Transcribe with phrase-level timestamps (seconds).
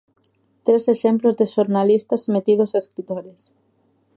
[0.65, 3.41] Tres exemplos de xornalistas metidos a escritores.